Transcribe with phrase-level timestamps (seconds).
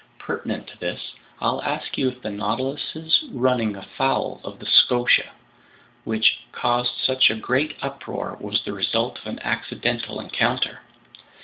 [0.17, 5.29] Pertinent to this, I'll ask you if the Nautilus's running afoul of the Scotia,
[6.05, 10.79] which caused such a great uproar, was the result of an accidental encounter?"